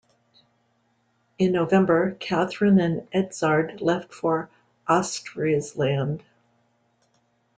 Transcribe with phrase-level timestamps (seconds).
[1.37, 4.49] In November, Catherine and Edzard left for
[4.89, 6.21] Ostfriesland.